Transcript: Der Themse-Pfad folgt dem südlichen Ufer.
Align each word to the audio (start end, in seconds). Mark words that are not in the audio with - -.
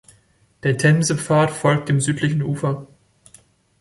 Der 0.63 0.77
Themse-Pfad 0.79 1.51
folgt 1.51 1.87
dem 1.87 2.01
südlichen 2.01 2.41
Ufer. 2.41 2.87